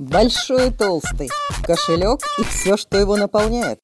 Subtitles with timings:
[0.00, 1.28] Большой и толстый,
[1.62, 3.80] кошелек и все, что его наполняет.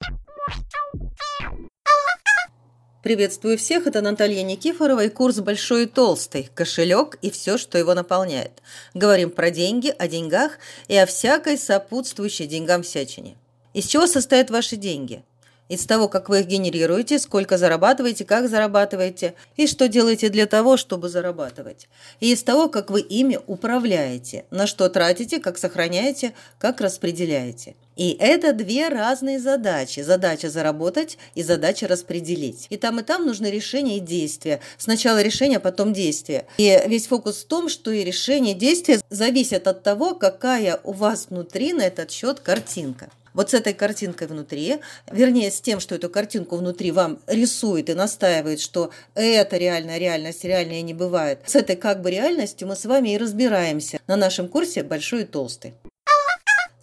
[3.03, 6.49] Приветствую всех, это Наталья Никифорова и курс «Большой и толстый.
[6.55, 8.63] Кошелек и все, что его наполняет».
[8.95, 10.53] Говорим про деньги, о деньгах
[10.87, 13.37] и о всякой сопутствующей деньгам всячине.
[13.75, 15.23] Из чего состоят ваши деньги?
[15.69, 20.77] Из того, как вы их генерируете, сколько зарабатываете, как зарабатываете и что делаете для того,
[20.77, 21.87] чтобы зарабатывать.
[22.19, 27.75] И из того, как вы ими управляете, на что тратите, как сохраняете, как распределяете.
[27.97, 30.01] И это две разные задачи.
[30.01, 32.67] Задача заработать и задача распределить.
[32.69, 34.59] И там, и там нужны решения и действия.
[34.77, 36.45] Сначала решение, потом действие.
[36.57, 40.91] И весь фокус в том, что и решение, и действие зависят от того, какая у
[40.91, 44.77] вас внутри на этот счет картинка вот с этой картинкой внутри,
[45.11, 50.43] вернее, с тем, что эту картинку внутри вам рисует и настаивает, что это реальная реальность,
[50.43, 51.39] реальная не бывает.
[51.45, 55.25] С этой как бы реальностью мы с вами и разбираемся на нашем курсе «Большой и
[55.25, 55.75] толстый».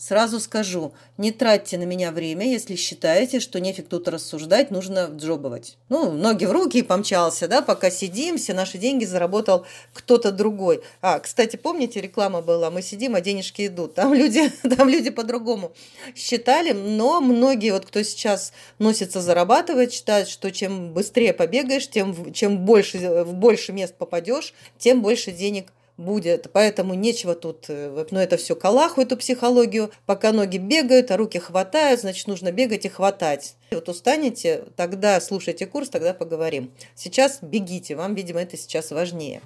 [0.06, 5.78] Сразу скажу, не тратьте на меня время, если считаете, что нефиг тут рассуждать, нужно джобовать.
[5.88, 10.82] Ну, ноги в руки и помчался, да, пока сидим, все наши деньги заработал кто-то другой.
[11.00, 13.94] А, кстати, помните, реклама была, мы сидим, а денежки идут.
[13.94, 15.72] Там люди, там люди по-другому
[16.14, 22.66] считали, но многие, вот кто сейчас носится зарабатывать, считают, что чем быстрее побегаешь, тем чем
[22.66, 26.50] больше, в больше мест попадешь, тем больше денег будет.
[26.52, 29.90] Поэтому нечего тут, э, ну это все калаху, эту психологию.
[30.06, 33.56] Пока ноги бегают, а руки хватают, значит нужно бегать и хватать.
[33.70, 36.70] Вот устанете, тогда слушайте курс, тогда поговорим.
[36.94, 39.40] Сейчас бегите, вам, видимо, это сейчас важнее.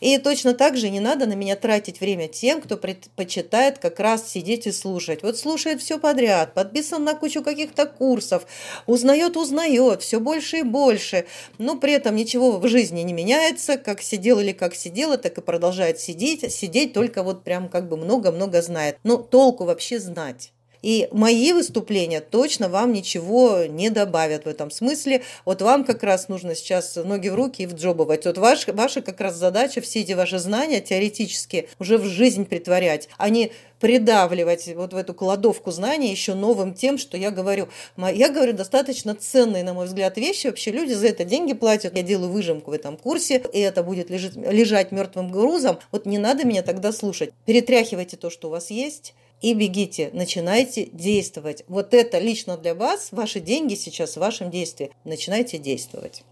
[0.00, 4.28] И точно так же не надо на меня тратить время тем, кто предпочитает как раз
[4.28, 5.22] сидеть и слушать.
[5.22, 8.46] Вот слушает все подряд, подписан на кучу каких-то курсов,
[8.86, 11.26] узнает, узнает, все больше и больше,
[11.58, 15.40] но при этом ничего в жизни не меняется, как сидел или как сидела, так и
[15.40, 18.98] продолжает сидеть, сидеть только вот прям как бы много-много знает.
[19.04, 20.52] Но толку вообще знать.
[20.82, 25.22] И мои выступления точно вам ничего не добавят в этом смысле.
[25.44, 28.26] Вот вам как раз нужно сейчас ноги в руки и вджобывать.
[28.26, 33.08] Вот ваш, ваша как раз задача все эти ваши знания теоретические уже в жизнь притворять,
[33.16, 37.68] а не придавливать вот в эту кладовку знаний еще новым тем, что я говорю.
[37.96, 40.48] Я говорю достаточно ценные, на мой взгляд, вещи.
[40.48, 41.96] Вообще люди за это деньги платят.
[41.96, 45.78] Я делаю выжимку в этом курсе, и это будет лежать, лежать мертвым грузом.
[45.92, 47.30] Вот не надо меня тогда слушать.
[47.46, 51.64] Перетряхивайте то, что у вас есть, и бегите, начинайте действовать.
[51.68, 54.90] Вот это лично для вас, ваши деньги сейчас в вашем действии.
[55.04, 56.24] Начинайте действовать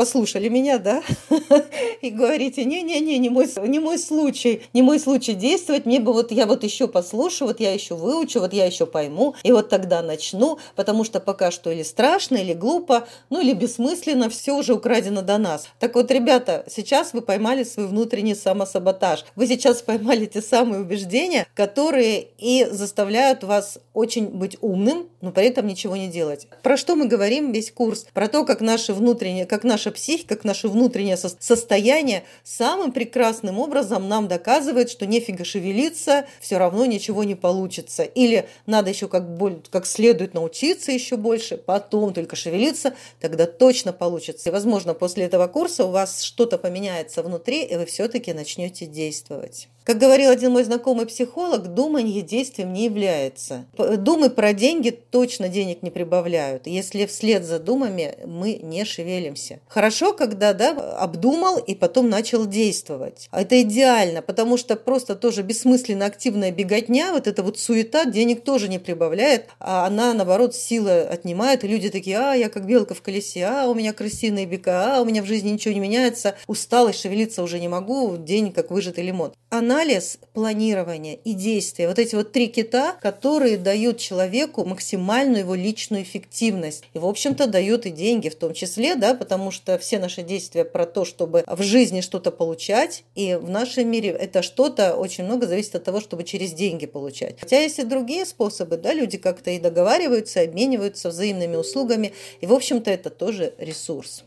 [0.00, 1.02] послушали меня, да,
[2.00, 6.32] и говорите, не-не-не, не мой, не мой случай, не мой случай действовать, мне бы вот,
[6.32, 10.00] я вот еще послушаю, вот я еще выучу, вот я еще пойму, и вот тогда
[10.00, 15.20] начну, потому что пока что или страшно, или глупо, ну или бессмысленно, все уже украдено
[15.20, 15.68] до нас.
[15.78, 21.46] Так вот, ребята, сейчас вы поймали свой внутренний самосаботаж, вы сейчас поймали те самые убеждения,
[21.54, 26.48] которые и заставляют вас очень быть умным, но при этом ничего не делать.
[26.62, 28.06] Про что мы говорим весь курс?
[28.14, 33.58] Про то, как наши внутренние, как наши наша психика, как наше внутреннее состояние самым прекрасным
[33.58, 38.04] образом нам доказывает, что нефига шевелиться, все равно ничего не получится.
[38.04, 39.24] Или надо еще как,
[39.70, 44.48] как следует научиться еще больше, потом только шевелиться, тогда точно получится.
[44.48, 49.68] И, возможно, после этого курса у вас что-то поменяется внутри, и вы все-таки начнете действовать.
[49.84, 53.66] Как говорил один мой знакомый психолог, думание действием не является.
[53.76, 59.60] Думы про деньги точно денег не прибавляют, если вслед за думами мы не шевелимся.
[59.68, 63.28] Хорошо, когда да, обдумал и потом начал действовать.
[63.32, 68.68] Это идеально, потому что просто тоже бессмысленно активная беготня, вот эта вот суета денег тоже
[68.68, 73.02] не прибавляет, а она, наоборот, силы отнимает, и люди такие, а, я как белка в
[73.02, 77.00] колесе, а, у меня крысиные бега, а, у меня в жизни ничего не меняется, усталость,
[77.00, 79.32] шевелиться уже не могу, день как выжатый лимон.
[79.48, 81.88] Она анализ, планирование и действие.
[81.88, 86.84] Вот эти вот три кита, которые дают человеку максимальную его личную эффективность.
[86.92, 90.64] И, в общем-то, дают и деньги в том числе, да, потому что все наши действия
[90.64, 93.04] про то, чтобы в жизни что-то получать.
[93.14, 97.36] И в нашем мире это что-то очень много зависит от того, чтобы через деньги получать.
[97.40, 102.12] Хотя есть и другие способы, да, люди как-то и договариваются, обмениваются взаимными услугами.
[102.40, 104.24] И, в общем-то, это тоже ресурс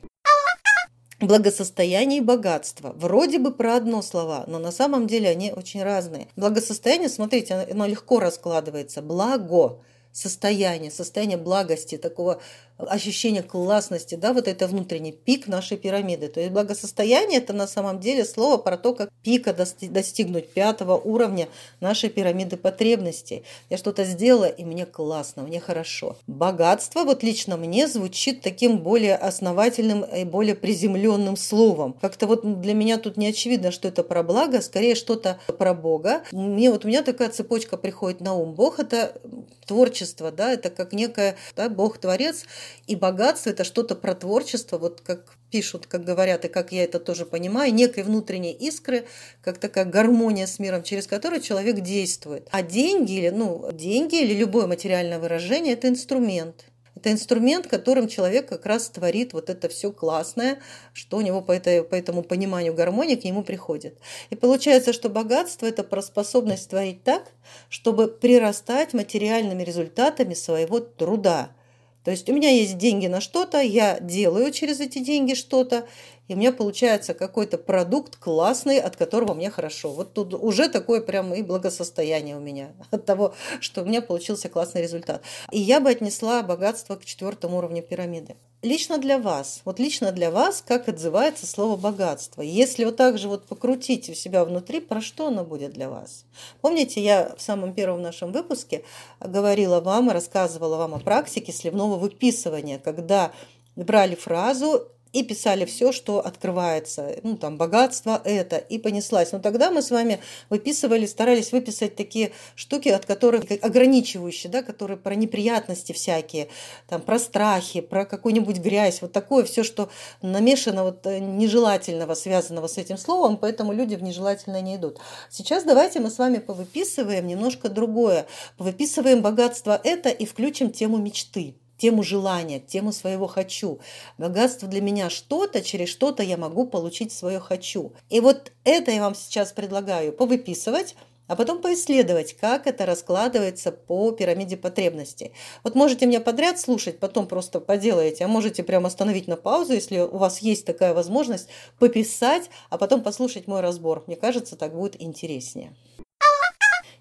[1.28, 2.94] благосостояние и богатство.
[2.96, 6.28] Вроде бы про одно слова, но на самом деле они очень разные.
[6.36, 9.02] Благосостояние, смотрите, оно легко раскладывается.
[9.02, 9.80] Благо,
[10.12, 12.42] состояние, состояние благости, такого
[12.78, 16.28] ощущение классности, да, вот это внутренний пик нашей пирамиды.
[16.28, 21.48] То есть благосостояние– это на самом деле слово про то, как пика достигнуть пятого уровня
[21.80, 23.44] нашей пирамиды потребностей.
[23.70, 26.18] Я что-то сделала, и мне классно, мне хорошо.
[26.28, 31.94] Богатство вот лично мне звучит таким более основательным и более приземленным словом.
[32.02, 36.24] Как-то вот для меня тут не очевидно, что это про благо, скорее что-то про Бога.
[36.32, 38.54] Мне вот у меня такая цепочка приходит на ум.
[38.54, 39.22] Бог– это
[39.66, 42.46] творчество, да, это как некое, да, Бог-творец,
[42.88, 47.00] и богатство– это что-то про творчество, вот как пишут, как говорят, и как я это
[47.00, 49.06] тоже понимаю, некой внутренней искры,
[49.42, 52.48] как такая гармония с миром, через которую человек действует.
[52.52, 56.66] А деньги или, ну, деньги или любое материальное выражение– это инструмент–
[57.04, 60.60] это инструмент, которым человек как раз творит вот это все классное,
[60.94, 63.98] что у него по, этой, по этому пониманию гармонии к нему приходит.
[64.30, 67.32] И получается, что богатство– это про способность творить так,
[67.68, 71.52] чтобы прирастать материальными результатами своего труда–
[72.04, 75.88] то есть у меня есть деньги на что-то, я делаю через эти деньги что-то,
[76.28, 79.92] и у меня получается какой-то продукт классный, от которого мне хорошо.
[79.92, 84.50] Вот тут уже такое прям и благосостояние у меня от того, что у меня получился
[84.50, 85.22] классный результат.
[85.52, 88.36] И я бы отнесла богатство к четвертому уровню пирамиды.
[88.64, 92.42] Лично для вас, вот лично для вас, как отзывается слово богатство?
[92.42, 96.24] Если вот так же вот покрутить у себя внутри, про что оно будет для вас?
[96.62, 98.86] Помните, я в самом первом нашем выпуске
[99.20, 103.34] говорила вам, рассказывала вам о практике сливного выписывания, когда
[103.76, 109.32] брали фразу и писали все, что открывается, ну, там, богатство это, и понеслась.
[109.32, 110.20] Но тогда мы с вами
[110.50, 116.50] выписывали, старались выписать такие штуки, от которых ограничивающие, да, которые про неприятности всякие,
[116.90, 119.90] там, про страхи, про какую-нибудь грязь, вот такое все, что
[120.22, 125.00] намешано вот э, нежелательного, связанного с этим словом, поэтому люди в нежелательное не идут.
[125.30, 128.26] Сейчас давайте мы с вами повыписываем немножко другое.
[128.58, 133.82] Повыписываем богатство это и включим тему мечты тему желания, тему своего «хочу».
[134.18, 137.92] Богатство для меня что-то, через что-то я могу получить свое «хочу».
[138.10, 140.96] И вот это я вам сейчас предлагаю повыписывать,
[141.28, 145.34] а потом поисследовать, как это раскладывается по пирамиде потребностей.
[145.66, 149.98] Вот можете меня подряд слушать, потом просто поделаете, а можете прямо остановить на паузу, если
[150.00, 154.06] у вас есть такая возможность, пописать, а потом послушать мой разбор.
[154.08, 155.74] Мне кажется, так будет интереснее.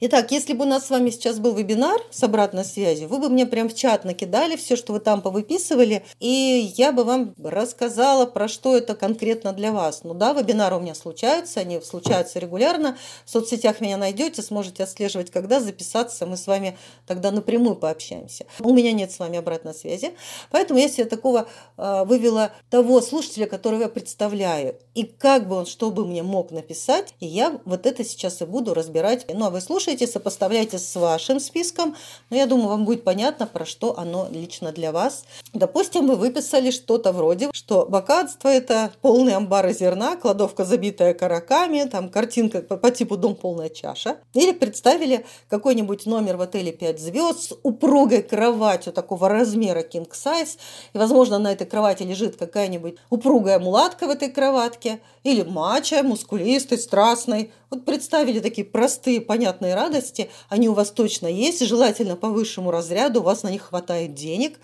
[0.05, 3.29] Итак, если бы у нас с вами сейчас был вебинар с обратной связью, вы бы
[3.29, 8.27] мне прям в чат накидали все, что вы там повыписывали, и я бы вам рассказала,
[8.27, 10.03] про что это конкретно для вас.
[10.03, 12.99] Ну да, вебинары у меня случаются, они случаются регулярно.
[13.25, 16.77] В соцсетях меня найдете, сможете отслеживать, когда записаться, мы с вами
[17.07, 18.45] тогда напрямую пообщаемся.
[18.59, 20.15] У меня нет с вами обратной связи,
[20.51, 21.47] поэтому я себе такого
[21.77, 26.51] э, вывела того слушателя, которого я представляю, и как бы он, что бы мне мог
[26.51, 29.27] написать, и я вот это сейчас и буду разбирать.
[29.33, 31.95] Ну а вы слушаете, слушаете, сопоставляйте с вашим списком.
[32.31, 35.25] Но я думаю, вам будет понятно, про что оно лично для вас.
[35.53, 42.09] Допустим, вы выписали что-то вроде, что богатство– это полный амбар зерна, кладовка, забитая караками, там
[42.09, 44.17] картинка по, по типу «Дом полная чаша».
[44.33, 50.57] Или представили какой-нибудь номер в отеле 5 звезд с упругой кроватью такого размера king size.
[50.95, 55.01] И, возможно, на этой кровати лежит какая-нибудь упругая мулатка в этой кроватке.
[55.23, 57.53] Или мача, мускулистый, страстный.
[57.71, 63.21] Вот представили такие простые, понятные радости, они у вас точно есть, желательно по высшему разряду,
[63.21, 64.59] у вас на них хватает денег.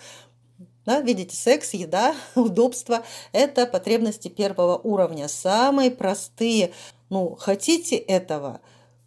[0.86, 6.72] Да, видите, секс, еда, удобство– это потребности первого уровня, самые простые.
[7.10, 8.60] Ну, хотите этого,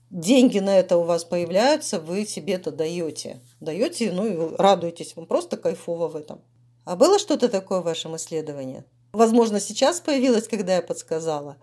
[0.10, 3.40] деньги на это у вас появляются, вы себе это даете.
[3.60, 6.42] Даете, ну и радуетесь, вам просто кайфово в этом.
[6.86, 8.84] А было что-то такое в вашем исследовании?
[9.14, 11.58] Возможно, сейчас появилось, когда я подсказала.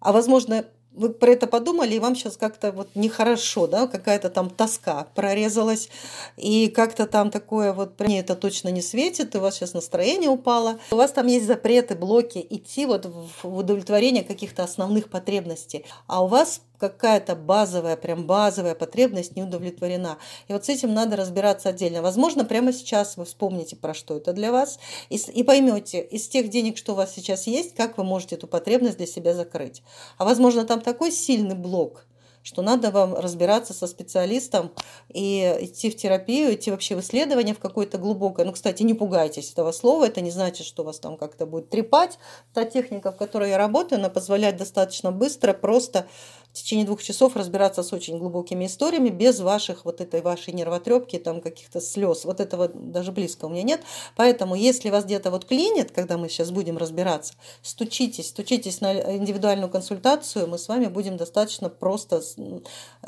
[0.00, 4.50] А возможно, вы про это подумали, и вам сейчас как-то вот нехорошо, да, какая-то там
[4.50, 5.88] тоска прорезалась,
[6.36, 10.30] и как-то там такое вот, мне это точно не светит, и у вас сейчас настроение
[10.30, 10.78] упало.
[10.90, 16.26] У вас там есть запреты, блоки, идти вот в удовлетворение каких-то основных потребностей, а у
[16.26, 20.18] вас какая-то базовая, прям базовая потребность не удовлетворена.
[20.48, 22.02] И вот с этим надо разбираться отдельно.
[22.02, 24.78] Возможно, прямо сейчас вы вспомните, про что это для вас,
[25.10, 28.46] и, и поймете из тех денег, что у вас сейчас есть, как вы можете эту
[28.46, 29.82] потребность для себя закрыть.
[30.16, 32.06] А возможно, там такой сильный блок,
[32.42, 34.72] что надо вам разбираться со специалистом
[35.08, 38.46] и идти в терапию, идти вообще в исследование в какое-то глубокое.
[38.46, 42.18] Ну, кстати, не пугайтесь этого слова, это не значит, что вас там как-то будет трепать.
[42.54, 46.06] Та техника, в которой я работаю, она позволяет достаточно быстро, просто
[46.52, 51.18] в течение двух часов разбираться с очень глубокими историями без ваших вот этой вашей нервотрепки,
[51.18, 52.24] там каких-то слез.
[52.24, 53.82] Вот этого даже близко у меня нет.
[54.16, 59.70] Поэтому, если вас где-то вот клинит, когда мы сейчас будем разбираться, стучитесь, стучитесь на индивидуальную
[59.70, 62.22] консультацию, мы с вами будем достаточно просто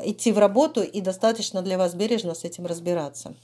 [0.01, 3.35] идти в работу и достаточно для вас бережно с этим разбираться.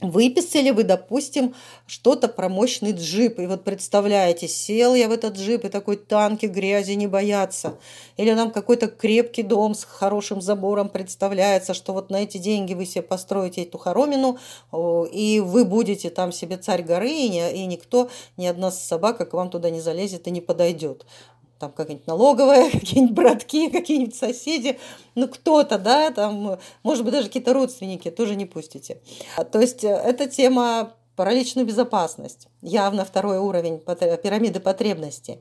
[0.00, 1.54] Выписали вы, допустим,
[1.86, 3.38] что-то про мощный джип.
[3.38, 7.78] И вот представляете, сел я в этот джип, и такой танки грязи не боятся.
[8.16, 12.86] Или нам какой-то крепкий дом с хорошим забором представляется, что вот на эти деньги вы
[12.86, 14.38] себе построите эту хоромину,
[15.12, 19.48] и вы будете там себе царь горы, и, и никто, ни одна собака к вам
[19.48, 21.06] туда не залезет и не подойдет
[21.58, 24.78] там какая-нибудь налоговая, какие-нибудь братки, какие-нибудь соседи,
[25.14, 29.00] ну кто-то, да, там, может быть, даже какие-то родственники тоже не пустите.
[29.52, 35.38] То есть э, эта тема про личную безопасность, явно второй уровень пирамиды потребностей.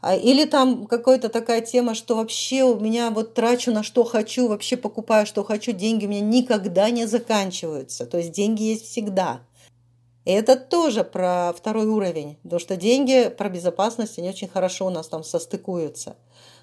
[0.00, 4.48] А, или там какая-то такая тема, что вообще у меня вот трачу на что хочу,
[4.48, 8.04] вообще покупаю, что хочу, деньги у меня никогда не заканчиваются.
[8.06, 9.40] То есть деньги есть всегда.
[10.24, 15.08] Это тоже про второй уровень, потому что деньги про безопасность, они очень хорошо у нас
[15.08, 16.16] там состыкуются.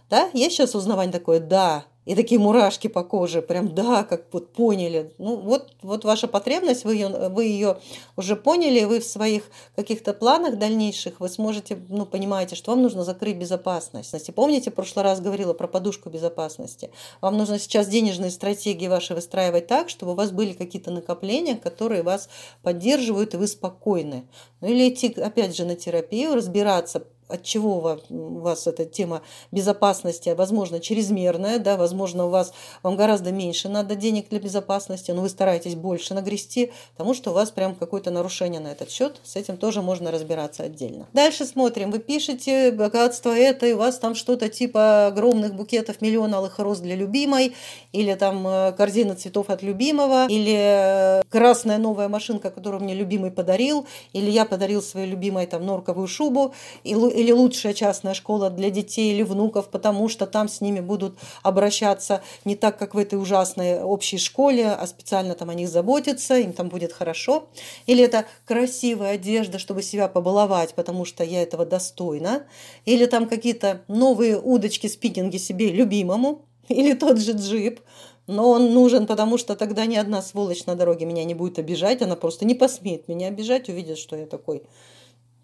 [0.09, 4.51] Да, есть сейчас узнавание такое, да, и такие мурашки по коже, прям да, как вот
[4.51, 5.13] поняли.
[5.19, 7.77] Ну вот, вот ваша потребность, вы ее, вы ее
[8.17, 9.43] уже поняли, вы в своих
[9.75, 14.27] каких-то планах дальнейших, вы сможете, ну понимаете, что вам нужно закрыть безопасность.
[14.27, 16.89] И помните, в прошлый раз говорила про подушку безопасности.
[17.21, 22.01] Вам нужно сейчас денежные стратегии ваши выстраивать так, чтобы у вас были какие-то накопления, которые
[22.01, 22.27] вас
[22.63, 24.23] поддерживают, и вы спокойны.
[24.61, 29.21] Ну или идти, опять же, на терапию, разбираться, от чего у вас эта тема
[29.51, 32.51] безопасности, возможно, чрезмерная, да, возможно, у вас,
[32.83, 37.33] вам гораздо меньше надо денег для безопасности, но вы стараетесь больше нагрести, потому что у
[37.33, 41.07] вас прям какое-то нарушение на этот счет, с этим тоже можно разбираться отдельно.
[41.13, 46.33] Дальше смотрим, вы пишете богатство это, и у вас там что-то типа огромных букетов миллион
[46.33, 47.53] алых роз для любимой,
[47.93, 53.31] или там э, корзина цветов от любимого, или э, красная новая машинка, которую мне любимый
[53.31, 58.69] подарил, или я подарил своей любимой там норковую шубу, и или лучшая частная школа для
[58.69, 63.19] детей или внуков, потому что там с ними будут обращаться не так, как в этой
[63.19, 67.49] ужасной общей школе, а специально там о них заботиться, им там будет хорошо.
[67.87, 72.43] Или это красивая одежда, чтобы себя побаловать, потому что я этого достойна.
[72.85, 76.45] Или там какие-то новые удочки, спикинги себе любимому.
[76.69, 77.81] Или тот же джип,
[78.27, 82.01] но он нужен, потому что тогда ни одна сволочь на дороге меня не будет обижать,
[82.01, 84.61] она просто не посмеет меня обижать, увидит, что я такой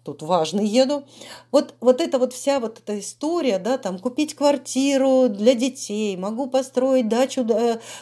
[0.06, 1.04] тут важный еду.
[1.50, 6.46] Вот, вот эта вот вся вот эта история, да, там купить квартиру для детей, могу
[6.46, 7.44] построить дачу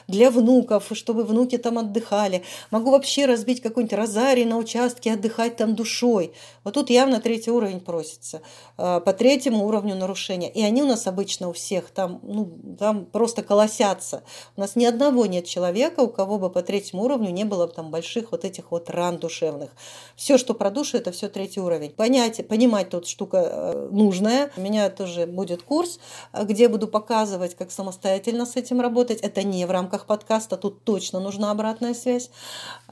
[0.07, 5.75] для внуков, чтобы внуки там отдыхали, могу вообще разбить какой-нибудь розарий на участке, отдыхать там
[5.75, 6.33] душой.
[6.63, 8.43] Вот тут явно третий уровень просится,
[8.77, 10.51] а, по третьему уровню нарушения.
[10.51, 14.23] И они у нас обычно у всех там, ну, там просто колосятся.
[14.57, 17.91] У нас ни одного нет человека, у кого бы по третьему уровню не было там
[17.91, 19.71] больших вот этих вот ран душевных.
[20.17, 24.51] Все, что про душу, это все третий уровень понять, понимать тут штука э, нужная.
[24.57, 25.99] У меня тоже будет курс,
[26.33, 29.21] где буду показывать, как самостоятельно с этим работать.
[29.21, 32.31] Это не в рамках подкаста, тут точно нужна обратная связь.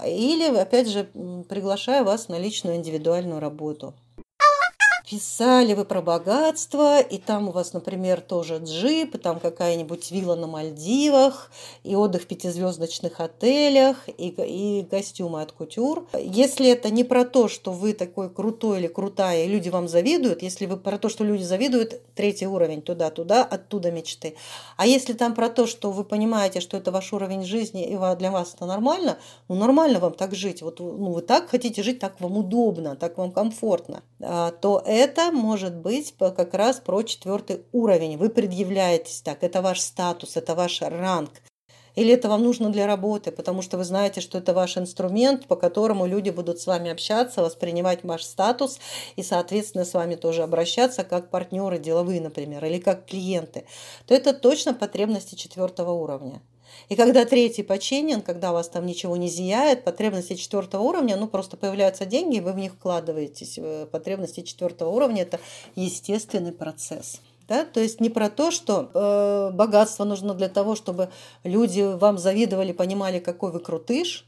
[0.04, 1.04] Или, опять же,
[1.48, 3.94] приглашаю вас на личную индивидуальную работу.
[5.08, 10.36] Писали вы про богатство, и там у вас, например, тоже джип, и там какая-нибудь вилла
[10.36, 11.50] на Мальдивах,
[11.82, 16.06] и отдых в пятизвездочных отелях, и, и костюмы от кутюр.
[16.14, 20.42] Если это не про то, что вы такой крутой или крутая, и люди вам завидуют,
[20.42, 24.36] если вы про то, что люди завидуют, третий уровень, туда-туда, оттуда мечты.
[24.76, 28.30] А если там про то, что вы понимаете, что это ваш уровень жизни, и для
[28.30, 29.18] вас это нормально,
[29.48, 33.18] ну нормально вам так жить, вот ну, вы так хотите жить, так вам удобно, так
[33.18, 38.16] вам комфортно, а, то это может быть как раз про четвертый уровень.
[38.16, 41.30] Вы предъявляетесь так, это ваш статус, это ваш ранг.
[41.94, 45.56] Или это вам нужно для работы, потому что вы знаете, что это ваш инструмент, по
[45.56, 48.78] которому люди будут с вами общаться, воспринимать ваш статус
[49.16, 53.66] и, соответственно, с вами тоже обращаться как партнеры деловые, например, или как клиенты,
[54.06, 56.40] то это точно потребности четвертого уровня.
[56.88, 61.26] И когда третий починен, когда у вас там ничего не зияет, потребности четвертого уровня, ну
[61.26, 63.58] просто появляются деньги, и вы в них вкладываетесь.
[63.58, 65.40] Э, потребности четвертого уровня– это
[65.74, 67.20] естественный процесс.
[67.48, 67.64] Да?
[67.64, 71.10] То есть не про то, что э, богатство нужно для того, чтобы
[71.44, 74.26] люди вам завидовали, понимали, какой вы крутыш,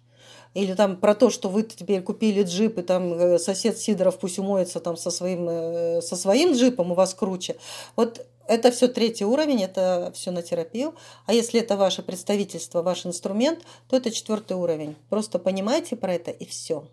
[0.54, 4.38] или там про то, что вы теперь купили джип, и там э, сосед Сидоров пусть
[4.38, 7.56] умоется там со своим, э, со своим джипом, у вас круче.
[7.96, 10.94] Вот это все третий уровень, это все на терапию.
[11.26, 14.96] А если это ваше представительство, ваш инструмент, то это четвертый уровень.
[15.08, 16.84] Просто понимайте про это и все.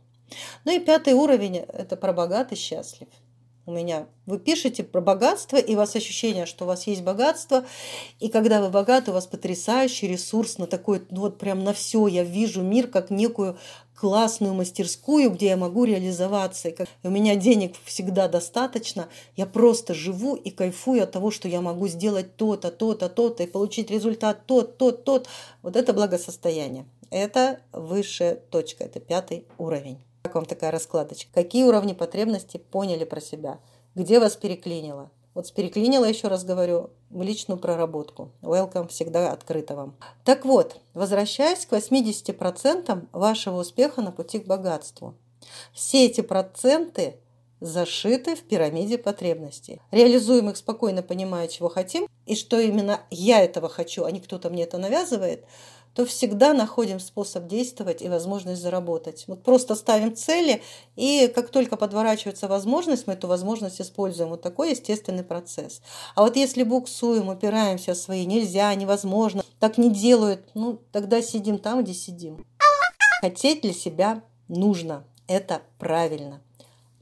[0.65, 3.09] Ну и пятый уровень– это про богатый счастлив.
[3.65, 7.63] У меня вы пишете про богатство, и у вас ощущение, что у вас есть богатство,
[8.19, 12.07] и когда вы богаты, у вас потрясающий ресурс на такой, ну вот прям на все.
[12.07, 13.57] Я вижу мир как некую
[14.01, 16.69] классную мастерскую, где я могу реализоваться.
[16.69, 19.09] И, как, у меня денег всегда достаточно.
[19.35, 23.47] Я просто живу и кайфую от того, что я могу сделать то-то, то-то, то-то, и
[23.47, 25.29] получить результат тот, тот, тот.
[25.61, 26.85] Вот это благосостояние.
[27.11, 29.99] Это высшая точка, это пятый уровень.
[30.23, 31.29] Как вам такая раскладочка?
[31.33, 33.59] Какие уровни потребностей поняли про себя?
[33.95, 35.09] Где вас переклинило?
[35.33, 38.31] Вот с переклинило, еще раз говорю, в личную проработку.
[38.41, 39.95] Welcome всегда открыто вам.
[40.23, 45.15] Так вот, возвращаясь к 80% вашего успеха на пути к богатству.
[45.73, 47.15] Все эти проценты
[47.59, 49.81] зашиты в пирамиде потребностей.
[49.91, 54.49] Реализуем их спокойно, понимая, чего хотим, и что именно я этого хочу, а не кто-то
[54.49, 55.45] мне это навязывает–
[55.93, 59.25] то всегда находим способ действовать и возможность заработать.
[59.27, 60.61] Вот просто ставим цели,
[60.95, 64.29] и как только подворачивается возможность, мы эту возможность используем.
[64.29, 65.81] Вот такой естественный процесс.
[66.15, 71.57] А вот если буксуем, упираемся в свои нельзя, невозможно, так не делают, ну тогда сидим
[71.57, 72.45] там, где сидим.
[73.19, 75.03] Хотеть для себя нужно.
[75.27, 76.41] Это правильно.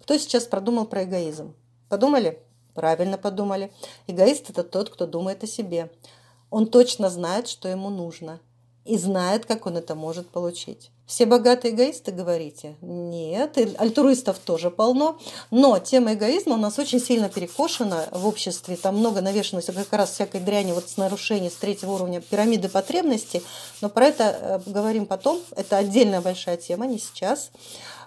[0.02, 1.56] Кто сейчас продумал про эгоизм?
[1.90, 2.40] Подумали?
[2.74, 3.72] Правильно подумали.
[4.08, 5.92] Эгоист– это тот, кто думает о себе.
[6.50, 8.40] Он точно знает, что ему нужно–
[8.86, 10.92] и знает, как он это может получить.
[11.06, 12.76] Все богатые эгоисты, говорите?
[12.82, 15.18] Нет, и альтруистов тоже полно.
[15.50, 18.78] Но тема эгоизма у нас очень сильно перекошена в обществе.
[18.78, 23.42] Там много навешено как раз всякой дряни вот с нарушением с третьего уровня пирамиды потребностей.
[23.82, 25.40] Но про это э, говорим потом.
[25.56, 27.50] Это отдельная большая тема, не сейчас.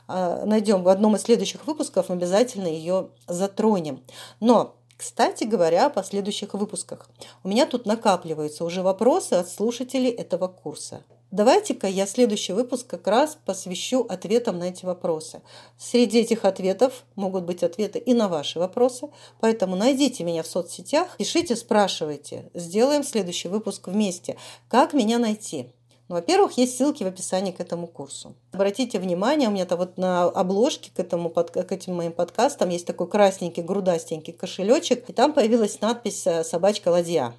[0.06, 4.02] А, найдем в одном из следующих выпусков, обязательно ее затронем.
[4.40, 7.08] Но кстати говоря, о последующих выпусках.
[7.42, 11.02] У меня тут накапливаются уже вопросы от слушателей этого курса.
[11.32, 15.42] Давайте-ка я следующий выпуск как раз посвящу ответам на эти вопросы.
[15.76, 19.08] Среди этих ответов могут быть ответы и на ваши вопросы,
[19.40, 22.48] поэтому найдите меня в соцсетях, пишите, спрашивайте.
[22.54, 24.36] Сделаем следующий выпуск вместе.
[24.68, 25.72] Как меня найти?
[26.12, 28.34] Ну, во-первых, есть ссылки в описании к этому курсу.
[28.52, 33.08] Обратите внимание, у меня-то вот на обложке к, этому, к этим моим подкастам есть такой
[33.08, 37.32] красненький, грудастенький кошелечек, и там появилась надпись э, «Собачка ладья».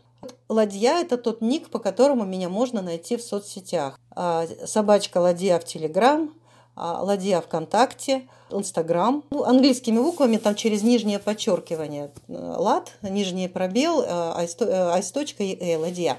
[0.49, 3.99] Ладья– это тот ник, по которому меня можно найти в соцсетях.
[4.15, 6.33] А, собачка Ладья в Телеграм,
[6.75, 9.23] а, Ладья ВКонтакте, Инстаграм.
[9.29, 16.17] Ну, английскими буквами там через нижнее подчеркивание э, лад, нижний пробел, айсточка и э, ладья.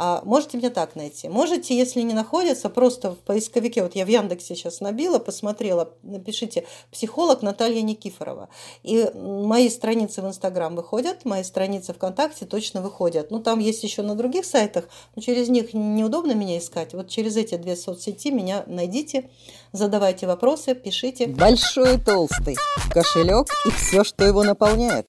[0.00, 1.28] А можете меня так найти.
[1.28, 6.68] Можете, если не находится, просто в поисковике, вот я в Яндексе сейчас набила, посмотрела, напишите
[6.92, 8.48] «психолог Наталья Никифорова».
[8.84, 13.32] И мои страницы в Инстаграм выходят, мои страницы ВКонтакте точно выходят.
[13.32, 14.84] Ну, там есть еще на других сайтах,
[15.16, 16.94] но через них неудобно меня искать.
[16.94, 19.28] Вот через эти две соцсети меня найдите,
[19.72, 21.26] задавайте вопросы, пишите.
[21.26, 22.56] Большой толстый,
[22.92, 25.08] кошелек и все, что его наполняет.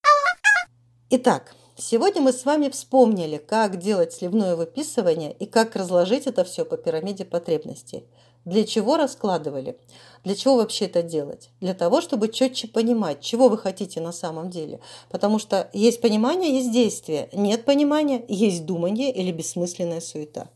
[1.12, 6.66] Итак, Сегодня мы с вами вспомнили, как делать сливное выписывание и как разложить это все
[6.66, 8.04] по пирамиде потребностей.
[8.44, 9.78] Для чего раскладывали?
[10.26, 11.52] Для чего вообще это делать?
[11.62, 14.82] Для того, чтобы четче понимать, чего вы хотите на самом деле.
[15.10, 17.30] Потому что есть понимание, есть действие.
[17.32, 20.50] Нет понимания, есть думание или бессмысленная суета.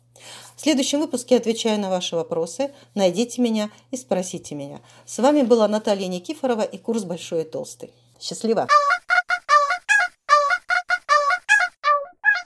[0.57, 2.71] В следующем выпуске отвечаю на ваши вопросы.
[2.95, 4.81] Найдите меня и спросите меня.
[5.05, 7.93] С вами была Наталья Никифорова и курс «Большой и толстый».
[8.19, 8.67] Счастливо!